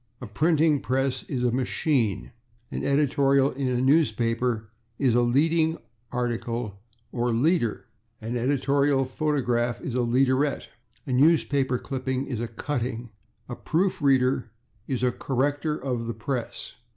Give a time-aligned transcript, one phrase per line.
[0.19, 2.31] A printing press is a /machine/.
[2.71, 5.79] An editorial in a newspaper is a /leading
[6.11, 6.81] article/
[7.11, 7.83] or /leader/.
[8.19, 10.65] An editorial paragraph is a /leaderette/.
[11.05, 13.09] A newspaper clipping is a /cutting/.
[13.47, 14.49] A proof reader
[14.87, 16.77] is a /corrector of the press